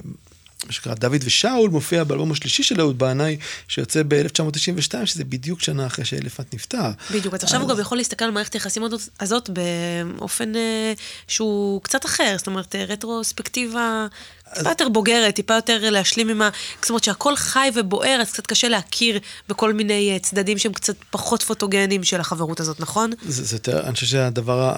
מה 0.66 0.72
שנקרא 0.72 0.94
דוד 0.94 1.22
ושאול 1.24 1.70
מופיע 1.70 2.04
באלבום 2.04 2.32
השלישי 2.32 2.64
של 2.64 2.82
אהוד 2.82 2.98
בנאי, 3.00 3.38
שיוצא 3.68 4.02
ב-1992, 4.08 5.06
שזה 5.06 5.24
בדיוק 5.24 5.62
שנה 5.62 5.86
אחרי 5.86 6.06
שאלפנט 6.06 6.54
נפטר. 6.54 6.92
בדיוק, 7.12 7.34
אז 7.34 7.44
עכשיו 7.44 7.62
הוא 7.62 7.70
גם 7.70 7.80
יכול 7.80 7.98
להסתכל 7.98 8.26
על 8.26 8.32
מערכת 8.32 8.54
היחסים 8.54 8.84
הזאת- 9.20 9.50
באופן 9.50 10.56
אה, 10.56 10.94
שהוא 11.28 11.82
קצת 11.82 12.06
אחר, 12.06 12.36
זאת 12.38 12.48
אומרת, 12.48 12.76
אה, 12.76 12.86
רטרוספקטיבה 12.86 14.08
טיפה 14.56 14.70
יותר 14.70 14.90
בוגרת, 14.90 15.36
טיפה 15.36 15.54
יותר 15.54 15.90
להשלים 15.90 16.30
עם 16.30 16.42
ה... 16.42 16.50
זאת 16.82 16.90
אומרת 16.90 17.04
שהכל 17.04 17.36
חי 17.36 17.70
ובוער, 17.76 18.18
אז 18.22 18.32
קצת 18.32 18.48
קשה 18.48 18.68
להכיר 18.68 19.20
בכל 19.50 19.74
מיני 19.74 20.12
אה, 20.14 20.20
צדדים 20.20 20.58
שהם 20.58 20.74
קצת 20.74 20.96
פחות 21.10 21.44
פוטוגנים 21.44 22.04
של 22.04 22.20
החברות 22.20 22.60
הזאת, 22.60 22.80
נכון? 22.80 23.12
זה, 23.28 23.44
זה 23.44 23.58
אני 23.84 23.94
חושב 23.94 24.06
שהדבר, 24.06 24.74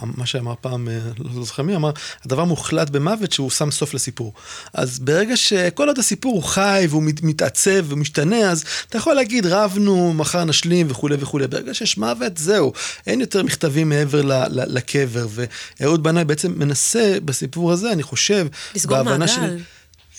מה 0.00 0.26
שאמר 0.26 0.54
פעם, 0.60 0.88
אה, 0.88 0.98
לא 1.34 1.44
זוכר 1.44 1.62
מי 1.62 1.76
אמר, 1.76 1.90
הדבר 2.24 2.44
מוחלט 2.44 2.90
במוות 2.90 3.32
שהוא 3.32 3.50
שם 3.50 3.70
סוף 3.70 3.94
לסיפור. 3.94 4.32
אז 4.74 4.98
ברגע 4.98 5.36
שכל 5.36 5.88
עוד 5.88 5.98
הסיפור 5.98 6.32
הוא 6.32 6.42
חי 6.42 6.86
והוא 6.90 7.02
מת- 7.02 7.22
מתעצב 7.22 7.84
ומשתנה, 7.88 8.36
אז 8.36 8.64
אתה 8.88 8.98
יכול 8.98 9.14
להגיד 9.14 9.46
רבנו, 9.46 10.14
מחר 10.14 10.44
נשלים 10.44 10.86
וכולי 10.90 11.16
וכולי. 11.20 11.46
ברגע 11.46 11.74
שיש 11.74 11.98
מוות, 11.98 12.38
זהו. 12.38 12.72
אין 13.06 13.20
יותר 13.20 13.42
מכתבים 13.42 13.88
מעבר 13.88 14.20
לקבר. 14.48 15.26
ואהוד 15.80 16.02
בנאי 16.02 16.24
בעצם 16.24 16.52
מנסה 16.56 17.16
בסיפור 17.24 17.72
הזה, 17.72 17.92
אני 17.92 18.02
חושב, 18.02 18.46
לסגור 18.80 19.02
מעגל. 19.02 19.58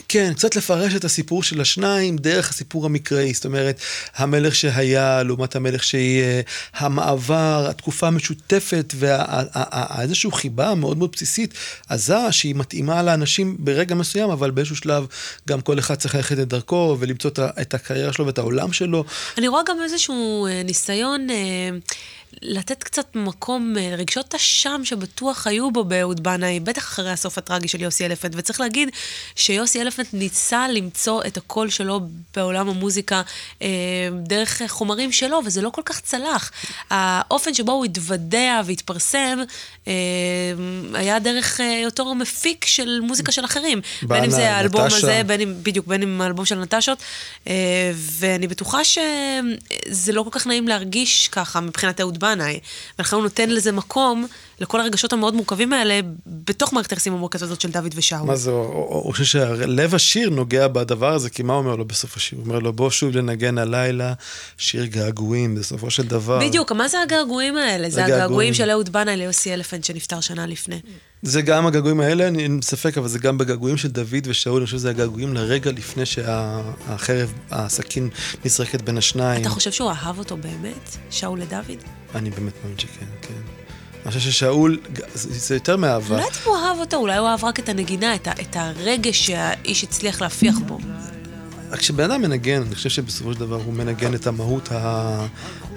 כן, 0.07 0.33
קצת 0.33 0.55
לפרש 0.55 0.95
את 0.95 1.05
הסיפור 1.05 1.43
של 1.43 1.61
השניים 1.61 2.17
דרך 2.17 2.49
הסיפור 2.49 2.85
המקראי, 2.85 3.33
זאת 3.33 3.45
אומרת, 3.45 3.81
המלך 4.15 4.55
שהיה 4.55 5.23
לעומת 5.23 5.55
המלך 5.55 5.83
שיהיה, 5.83 6.41
המעבר, 6.73 7.67
התקופה 7.69 8.07
המשותפת 8.07 8.93
ואיזושהי 8.95 10.31
חיבה 10.31 10.75
מאוד 10.75 10.97
מאוד 10.97 11.11
בסיסית, 11.11 11.53
עזה, 11.89 12.31
שהיא 12.31 12.55
מתאימה 12.55 13.03
לאנשים 13.03 13.55
ברגע 13.59 13.95
מסוים, 13.95 14.29
אבל 14.29 14.51
באיזשהו 14.51 14.75
שלב 14.75 15.05
גם 15.47 15.61
כל 15.61 15.79
אחד 15.79 15.95
צריך 15.95 16.15
ללכת 16.15 16.39
את 16.39 16.47
דרכו 16.47 16.97
ולמצוא 16.99 17.31
את 17.61 17.73
הקריירה 17.73 18.13
שלו 18.13 18.25
ואת 18.25 18.37
העולם 18.37 18.73
שלו. 18.73 19.03
אני 19.37 19.47
רואה 19.47 19.61
גם 19.67 19.77
איזשהו 19.83 20.47
אה, 20.47 20.63
ניסיון 20.63 21.29
אה, 21.29 21.35
לתת 22.41 22.83
קצת 22.83 23.15
מקום 23.15 23.77
אה, 23.77 23.89
לרגשות 23.91 24.35
אשם 24.35 24.81
שבטוח 24.83 25.47
היו 25.47 25.71
בו 25.71 25.83
באהוד 25.83 26.23
בנאי, 26.23 26.59
בטח 26.59 26.81
אחרי 26.81 27.11
הסוף 27.11 27.37
הטרגי 27.37 27.67
של 27.67 27.81
יוסי 27.81 28.05
אלפנט, 28.05 28.33
וצריך 28.35 28.59
להגיד 28.59 28.89
שיוסי 29.35 29.81
אלפנט 29.81 30.13
ניסה 30.13 30.67
למצוא 30.67 31.23
את 31.27 31.37
הקול 31.37 31.69
שלו 31.69 31.99
בעולם 32.35 32.69
המוזיקה 32.69 33.21
אה, 33.61 33.67
דרך 34.23 34.61
חומרים 34.67 35.11
שלו, 35.11 35.41
וזה 35.45 35.61
לא 35.61 35.69
כל 35.69 35.81
כך 35.85 35.99
צלח. 35.99 36.51
האופן 36.89 37.53
שבו 37.53 37.71
הוא 37.71 37.85
התוודע 37.85 38.61
והתפרסם 38.65 39.39
אה, 39.87 39.93
היה 40.93 41.19
דרך 41.19 41.61
אה, 41.61 41.65
היותו 41.65 42.15
מפיק 42.15 42.65
של 42.65 42.99
מוזיקה 43.03 43.31
של 43.31 43.45
אחרים. 43.45 43.81
בין 44.03 44.23
אם 44.23 44.29
זה 44.29 44.55
האלבום 44.55 44.81
נטשה. 44.81 44.97
הזה, 44.97 45.21
בין 45.27 45.41
אם, 45.41 45.53
בדיוק, 45.63 45.87
בין 45.87 46.01
אם 46.01 46.21
האלבום 46.21 46.45
של 46.45 46.55
נטשות, 46.55 47.03
אה, 47.47 47.91
ואני 47.95 48.47
בטוחה 48.47 48.83
שזה 48.83 50.13
לא 50.13 50.23
כל 50.23 50.29
כך 50.31 50.47
נעים 50.47 50.67
להרגיש 50.67 51.27
ככה 51.27 51.59
מבחינת 51.59 52.01
אהוד 52.01 52.19
בנאי, 52.21 52.59
ולכן 52.99 53.15
הוא 53.15 53.23
נותן 53.23 53.49
לזה 53.49 53.71
מקום, 53.71 54.27
לכל 54.61 54.81
הרגשות 54.81 55.13
המאוד 55.13 55.33
מורכבים 55.33 55.73
האלה, 55.73 55.99
בתוך 56.25 56.73
מערכת 56.73 56.91
היחסים 56.91 57.13
המורכבת 57.13 57.41
הזאת 57.41 57.61
של 57.61 57.71
דוד 57.71 57.91
ושאול. 57.95 58.21
מה 58.21 58.35
זה, 58.35 58.51
הוא 58.51 59.11
חושב 59.11 59.23
שלב 59.23 59.95
השיר 59.95 60.29
נוגע 60.29 60.67
בדבר 60.67 61.13
הזה, 61.13 61.29
כי 61.29 61.43
מה 61.43 61.53
אומר 61.53 61.75
לו 61.75 61.85
בסוף 61.85 62.17
השיר? 62.17 62.39
הוא 62.39 62.45
אומר 62.45 62.59
לו, 62.59 62.73
בוא 62.73 62.89
שוב 62.89 63.15
לנגן 63.15 63.57
הלילה, 63.57 64.13
שיר 64.57 64.85
געגועים, 64.85 65.55
בסופו 65.55 65.89
של 65.89 66.03
דבר. 66.03 66.39
בדיוק, 66.39 66.71
מה 66.71 66.87
זה 66.87 67.01
הגעגועים 67.01 67.57
האלה? 67.57 67.89
זה 67.89 68.05
הגעגועים. 68.05 68.53
של 68.53 68.69
אהוד 68.69 68.89
בנאי 68.89 69.17
ליוסי 69.17 69.53
אלפנט 69.53 69.83
שנפטר 69.83 70.21
שנה 70.21 70.45
לפני. 70.45 70.79
זה 71.21 71.41
גם 71.41 71.67
הגעגועים 71.67 71.99
האלה, 71.99 72.27
אני 72.27 72.43
אין 72.43 72.59
ספק, 72.61 72.97
אבל 72.97 73.07
זה 73.07 73.19
גם 73.19 73.37
בגעגועים 73.37 73.77
של 73.77 73.87
דוד 73.87 74.27
ושאול, 74.27 74.57
אני 74.57 74.65
חושב 74.65 74.77
שזה 74.77 74.89
הגעגועים 74.89 75.33
לרגע 75.33 75.71
לפני 75.71 76.05
שהחרב, 76.05 77.33
הסכין 77.51 78.09
נזרקת 78.45 78.81
בין 78.81 78.97
השניים. 78.97 79.41
אתה 79.41 79.49
חושב 79.49 79.71
שהוא 79.71 79.91
אהב 79.91 80.19
אותו 80.19 80.37
באמת, 80.37 80.97
שאול 81.09 81.39
לדוד? 81.39 81.83
אני 82.15 82.29
באמת 82.29 82.53
מאמין 82.63 82.79
שכן, 82.79 83.05
כן. 83.21 83.60
אני 84.05 84.11
חושב 84.11 84.31
ששאול, 84.31 84.79
זה, 85.13 85.55
יותר 85.55 85.77
מאהבה. 85.77 86.15
אולי 86.15 86.27
הוא 86.45 86.55
אהב 86.57 86.77
אותו, 86.79 86.97
אולי 86.97 87.17
הוא 87.17 87.27
אהב 87.27 87.43
רק 87.43 87.59
את 87.59 87.69
הנגינה, 87.69 88.15
את, 88.15 88.27
את 88.27 88.55
הרגש 88.55 89.25
שהאיש 89.27 89.83
הצליח 89.83 90.21
להפיח 90.21 90.55
בו. 90.67 90.77
כשבן 91.77 92.11
אדם 92.11 92.21
מנגן, 92.21 92.61
אני 92.61 92.75
חושב 92.75 92.89
שבסופו 92.89 93.33
של 93.33 93.39
דבר 93.39 93.55
הוא 93.65 93.73
מנגן 93.73 94.13
את 94.15 94.27
המהות. 94.27 94.69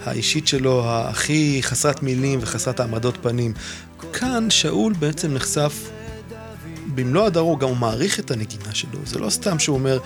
האישית 0.05 0.47
שלו, 0.47 0.85
הכי 0.87 1.59
חסרת 1.63 2.03
מילים 2.03 2.39
וחסרת 2.43 2.81
העמדות 2.81 3.19
פנים. 3.23 3.53
כאן 4.13 4.51
שאול 4.51 4.93
בעצם 4.93 5.35
נחשף 5.35 5.91
במלוא 6.95 7.27
הדרו, 7.27 7.57
גם 7.57 7.69
הוא 7.69 7.77
מעריך 7.77 8.21
את 8.21 8.31
הנגינה 8.31 8.75
שלו. 8.75 8.99
זה 9.05 9.19
לא 9.19 9.31
סתם 9.31 9.59
שהוא 9.59 9.77
אומר, 9.77 9.99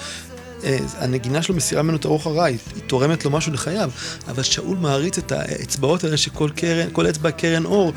הנגינה 0.99 1.43
שלו 1.43 1.55
מסירה 1.55 1.83
ממנו 1.83 1.97
את 1.97 2.05
הרוח 2.05 2.27
הרע, 2.27 2.45
היא, 2.45 2.59
תורמת 2.87 3.25
לו 3.25 3.31
משהו 3.31 3.53
לחייו. 3.53 3.91
אבל 4.29 4.43
שאול 4.43 4.77
מעריץ 4.77 5.19
את 5.19 5.33
האצבעות 5.33 6.05
האלה 6.05 6.17
שכל 6.17 6.51
קרן, 6.57 6.89
כל 6.93 7.09
אצבע 7.09 7.31
קרן 7.31 7.65
אור. 7.65 7.93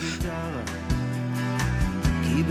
כי 2.23 2.43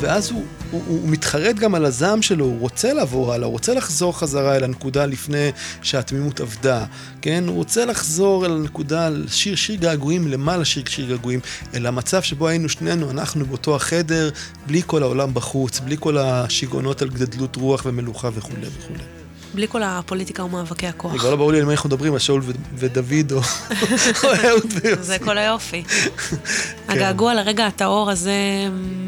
ואז 0.00 0.30
הוא, 0.30 0.44
הוא, 0.70 0.82
הוא 0.86 1.08
מתחרט 1.08 1.56
גם 1.56 1.74
על 1.74 1.84
הזעם 1.84 2.22
שלו, 2.22 2.44
הוא 2.44 2.60
רוצה 2.60 2.92
לעבור 2.92 3.32
הלאה, 3.32 3.46
הוא 3.46 3.52
רוצה 3.52 3.74
לחזור 3.74 4.18
חזרה 4.18 4.56
אל 4.56 4.64
הנקודה 4.64 5.06
לפני 5.06 5.50
שהתמימות 5.82 6.40
אבדה, 6.40 6.84
כן? 7.22 7.44
הוא 7.46 7.56
רוצה 7.56 7.84
לחזור 7.84 8.46
אל 8.46 8.52
הנקודה, 8.52 9.10
שיר, 9.28 9.56
שיר 9.56 9.76
געגועים, 9.76 10.28
למעלה 10.28 10.64
שיר, 10.64 10.82
שיר 10.88 11.08
געגועים, 11.08 11.40
אל 11.74 11.86
המצב 11.86 12.22
שבו 12.22 12.48
היינו 12.48 12.68
שנינו, 12.68 13.10
אנחנו 13.10 13.46
באותו 13.46 13.76
החדר, 13.76 14.30
בלי 14.66 14.82
כל 14.86 15.02
העולם 15.02 15.34
בחוץ, 15.34 15.80
בלי 15.80 15.96
כל 16.00 16.18
השיגעונות 16.18 17.02
על 17.02 17.08
גדלות 17.08 17.56
רוח 17.56 17.82
ומלוכה 17.86 18.30
וכולי 18.34 18.66
וכולי. 18.78 19.17
בלי 19.54 19.68
כל 19.68 19.82
הפוליטיקה 19.82 20.44
ומאבקי 20.44 20.86
הכוח. 20.86 21.16
כבר 21.16 21.30
לא 21.30 21.36
ברור 21.36 21.52
לי 21.52 21.58
על 21.58 21.64
מה 21.64 21.72
אנחנו 21.72 21.88
מדברים, 21.88 22.12
על 22.12 22.18
שאול 22.18 22.42
ודוד 22.74 23.32
או 23.32 23.40
אהוד 24.44 24.72
ויוסי. 24.82 25.02
זה 25.02 25.18
כל 25.18 25.38
היופי. 25.38 25.84
כן. 25.88 26.36
הגעגוע 26.88 27.34
לרגע 27.34 27.66
הטהור 27.66 28.10
הזה, 28.10 28.32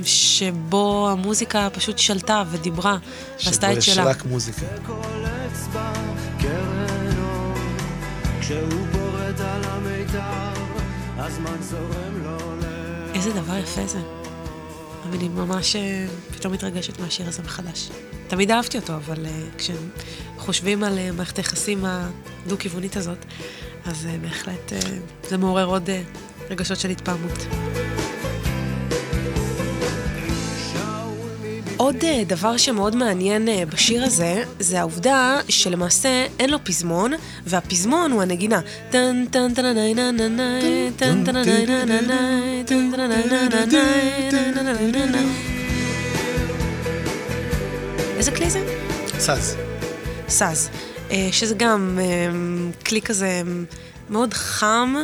שבו 0.05 1.09
המוזיקה 1.13 1.69
פשוט 1.73 1.99
שלטה 1.99 2.43
ודיברה, 2.51 2.97
ועשתה 3.45 3.67
שבו 3.67 3.73
את 3.73 3.79
יש 3.79 3.87
שלה. 3.87 4.05
רק 4.05 4.25
מוזיקה. 4.25 4.67
הזמן 11.31 11.63
זורם 11.63 12.25
לו 12.25 12.37
ל... 12.61 12.65
איזה 13.15 13.33
דבר 13.33 13.57
יפה 13.57 13.87
זה. 13.87 14.20
אבל 15.11 15.19
אני 15.19 15.29
ממש 15.29 15.77
אה, 15.77 16.07
פתאום 16.35 16.53
מתרגשת 16.53 17.01
מהשיר 17.01 17.29
הזה 17.29 17.43
מחדש. 17.43 17.91
תמיד 18.29 18.51
אהבתי 18.51 18.79
אותו, 18.79 18.95
אבל 18.95 19.27
אה, 19.27 19.31
כשחושבים 19.59 20.85
על 20.85 20.99
אה, 20.99 21.13
מערכת 21.13 21.37
היחסים 21.37 21.85
הדו-כיוונית 21.85 22.97
הזאת, 22.97 23.19
אז 23.85 24.07
אה, 24.07 24.19
בהחלט 24.23 24.73
זה 25.29 25.37
מעורר 25.37 25.67
עוד 25.67 25.91
רגשות 26.51 26.81
של 26.81 26.91
התפעמות. 26.91 27.39
עוד 31.91 32.05
אה, 32.05 32.23
דבר 32.27 32.57
שמאוד 32.57 32.97
מעניין 32.97 33.49
אה, 33.49 33.63
בשיר 33.67 34.05
הזה, 34.05 34.45
זה 34.59 34.81
העובדה 34.81 35.41
שלמעשה 35.49 36.27
אין 36.39 36.51
לו 36.51 36.59
פזמון, 36.65 37.13
והפזמון 37.47 38.13
הוא 38.13 38.23
הנגינה. 38.23 38.61
איזה 48.17 48.31
כלי 48.31 48.51
זה? 48.51 48.65
סאז. 49.19 49.57
סאז. 50.29 50.71
אה, 51.11 51.29
שזה 51.33 51.55
גם 51.55 51.99
אה, 52.03 52.31
כלי 52.87 53.03
כזה 53.03 53.43
מאוד 54.11 54.35
חם, 54.35 54.95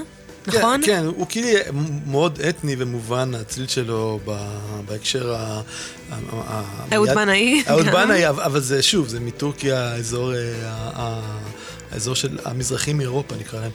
נכון? 0.47 0.81
כן, 0.81 0.87
כן, 0.87 1.05
הוא 1.17 1.26
כאילו 1.29 1.49
מאוד 2.07 2.41
אתני 2.41 2.75
ומובן, 2.79 3.35
הצליל 3.35 3.67
שלו 3.67 4.21
ב- 4.25 4.37
בהקשר 4.87 5.35
ה... 5.35 5.61
אהוד 6.93 7.09
בנאי, 7.15 7.62
אהוד. 7.71 7.87
בנאי, 7.87 8.29
אבל 8.29 8.61
זה 8.61 8.83
שוב, 8.83 9.09
זה 9.09 9.21
מטורקיה, 9.21 9.93
האזור, 9.93 10.35
אה, 10.35 10.38
ה- 10.97 11.38
האזור 11.97 12.15
של 12.15 12.38
המזרחים 12.45 12.97
מאירופה, 12.97 13.35
נקרא 13.37 13.61
להם. 13.61 13.71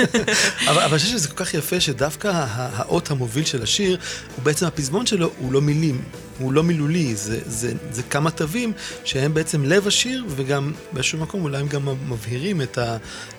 אבל 0.70 0.82
אני 0.82 0.98
חושב 0.98 1.08
שזה 1.08 1.28
כל 1.28 1.44
כך 1.44 1.54
יפה 1.54 1.80
שדווקא 1.80 2.46
האות 2.56 3.10
המוביל 3.10 3.44
של 3.44 3.62
השיר, 3.62 3.98
הוא 4.36 4.44
בעצם 4.44 4.66
הפזמון 4.66 5.06
שלו, 5.06 5.30
הוא 5.38 5.52
לא 5.52 5.60
מילים, 5.60 6.02
הוא 6.38 6.52
לא 6.52 6.62
מילולי, 6.62 7.16
זה, 7.16 7.40
זה, 7.46 7.72
זה 7.90 8.02
כמה 8.02 8.30
תווים 8.30 8.72
שהם 9.04 9.34
בעצם 9.34 9.64
לב 9.64 9.86
השיר, 9.86 10.24
וגם 10.28 10.72
באיזשהו 10.92 11.18
מקום 11.18 11.42
אולי 11.42 11.58
הם 11.58 11.68
גם 11.68 11.88
מבהירים 12.08 12.62
את, 12.62 12.78
ה, 12.78 12.96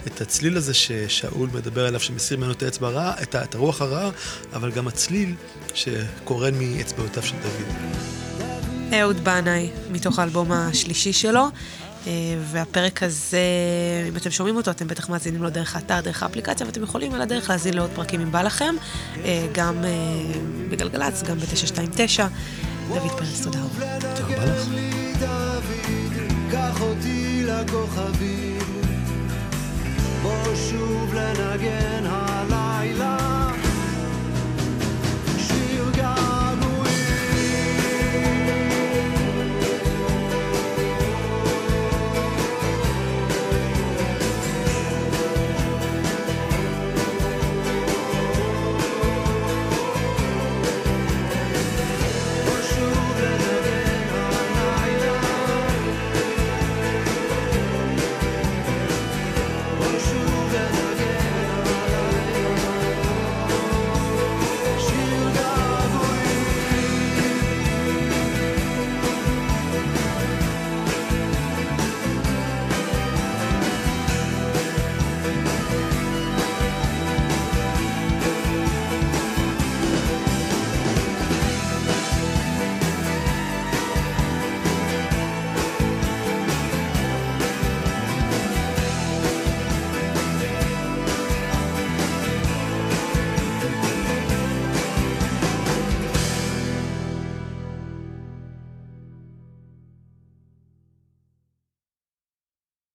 את 0.07 0.21
הצליל 0.21 0.57
הזה 0.57 0.73
ששאול 0.73 1.49
מדבר 1.53 1.87
עליו, 1.87 1.99
שמסיר 1.99 2.37
ממנו 2.37 2.51
את 2.51 2.63
האצבע 2.63 2.87
הרעה, 2.87 3.13
את, 3.21 3.35
את 3.35 3.55
הרוח 3.55 3.81
הרעה, 3.81 4.09
אבל 4.53 4.71
גם 4.71 4.87
הצליל 4.87 5.35
שקורן 5.73 6.53
מאצבעותיו 6.59 7.23
של 7.23 7.35
דוד. 7.35 7.87
אהוד 8.93 9.23
בנאי, 9.23 9.69
מתוך 9.91 10.19
האלבום 10.19 10.51
השלישי 10.51 11.13
שלו. 11.13 11.47
אה, 12.07 12.11
והפרק 12.51 13.03
הזה, 13.03 13.39
אם 14.07 14.17
אתם 14.17 14.31
שומעים 14.31 14.55
אותו, 14.55 14.71
אתם 14.71 14.87
בטח 14.87 15.09
מאזינים 15.09 15.43
לו 15.43 15.49
דרך 15.49 15.75
האתר, 15.75 16.01
דרך 16.01 16.23
האפליקציה, 16.23 16.67
ואתם 16.67 16.83
יכולים 16.83 17.13
על 17.13 17.21
הדרך 17.21 17.49
להאזין 17.49 17.73
לעוד 17.73 17.89
פרקים 17.95 18.21
אם 18.21 18.31
בא 18.31 18.41
לכם, 18.41 18.75
אה, 19.25 19.47
גם 19.51 19.83
אה, 19.83 19.89
בגלגלצ, 20.69 21.23
גם 21.23 21.37
ב-929. 21.39 22.23
דוד 22.87 23.11
פרץ, 23.11 23.43
תודה 23.43 23.59
רבה. 23.59 23.99
תודה 23.99 24.25
רבה 24.25 24.45
לך. 24.45 24.67
קח 26.51 26.81
אותי 26.81 27.43
לכוכבים, 27.45 28.59
בוא 30.23 30.55
שוב 30.55 31.13
לנגן 31.13 32.05